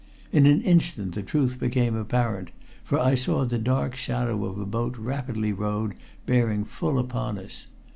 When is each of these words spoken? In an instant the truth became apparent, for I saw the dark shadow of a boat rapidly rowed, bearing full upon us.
In 0.31 0.47
an 0.47 0.63
instant 0.63 1.13
the 1.13 1.21
truth 1.21 1.59
became 1.59 1.95
apparent, 1.95 2.49
for 2.83 2.99
I 2.99 3.13
saw 3.13 3.45
the 3.45 3.59
dark 3.59 3.95
shadow 3.95 4.45
of 4.45 4.57
a 4.57 4.65
boat 4.65 4.97
rapidly 4.97 5.53
rowed, 5.53 5.93
bearing 6.25 6.65
full 6.65 6.97
upon 6.97 7.37
us. 7.37 7.67